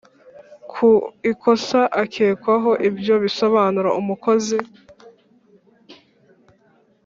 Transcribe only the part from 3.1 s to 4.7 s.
bisobanuro umukozi